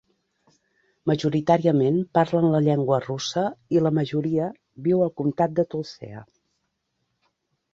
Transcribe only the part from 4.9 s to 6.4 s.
al comtat de Tulcea.